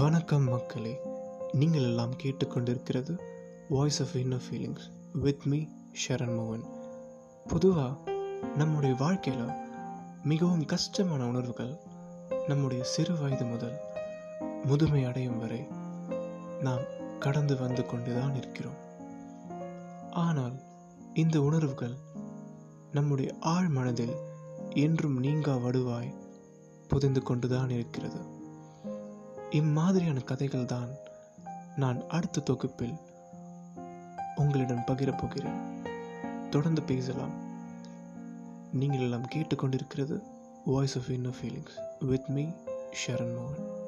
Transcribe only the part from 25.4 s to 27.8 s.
வடுவாய் புதைந்து கொண்டுதான்